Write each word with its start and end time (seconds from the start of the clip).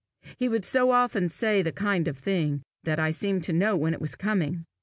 He 0.35 0.49
would 0.49 0.65
so 0.65 0.89
often 0.89 1.29
say 1.29 1.61
the 1.61 1.71
kind 1.71 2.07
of 2.07 2.17
thing, 2.17 2.63
that 2.85 2.97
I 2.97 3.11
seemed 3.11 3.43
to 3.43 3.53
know 3.53 3.77
when 3.77 3.93
it 3.93 4.01
was 4.01 4.15
coming. 4.15 4.65